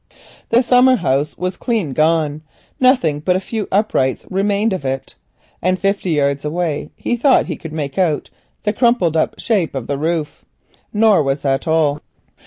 [0.49, 2.41] The summer house was clean gone,
[2.79, 5.13] nothing but a few uprights remained of it;
[5.61, 8.31] and fifty yards away he thought he could make out
[8.63, 10.43] the crumpled shape of the roof.
[10.91, 11.99] Nor was that all.